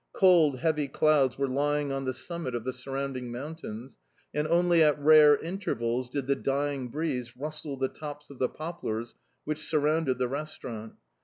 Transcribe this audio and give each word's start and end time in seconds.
Cold, 0.13 0.57
heavy 0.61 0.87
clouds 0.87 1.37
were 1.37 1.47
lying 1.47 1.91
on 1.91 2.05
the 2.05 2.11
summit 2.15 2.55
of 2.55 2.63
the 2.63 2.73
surrounding 2.73 3.31
mountains, 3.31 3.99
and 4.33 4.47
only 4.47 4.81
at 4.81 4.97
rare 4.99 5.37
intervals 5.37 6.09
did 6.09 6.25
the 6.25 6.35
dying 6.35 6.87
breeze 6.87 7.37
rustle 7.37 7.77
the 7.77 7.87
tops 7.87 8.31
of 8.31 8.39
the 8.39 8.49
poplars 8.49 9.13
which 9.45 9.61
surrounded 9.63 10.17
the 10.17 10.27
restaurant. 10.27 10.93